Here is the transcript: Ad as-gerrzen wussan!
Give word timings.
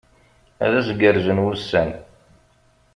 Ad 0.65 0.73
as-gerrzen 0.79 1.43
wussan! 1.43 1.89